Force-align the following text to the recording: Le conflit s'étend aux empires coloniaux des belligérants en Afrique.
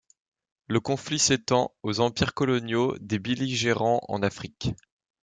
Le 0.67 0.79
conflit 0.79 1.19
s'étend 1.19 1.75
aux 1.83 1.99
empires 1.99 2.33
coloniaux 2.33 2.97
des 2.99 3.19
belligérants 3.19 4.01
en 4.07 4.23
Afrique. 4.23 4.73